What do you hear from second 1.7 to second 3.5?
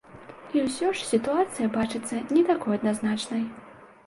бачыцца не такой адназначнай.